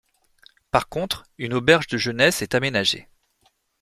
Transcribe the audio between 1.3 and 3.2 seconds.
une auberge de jeunesse est aménagée.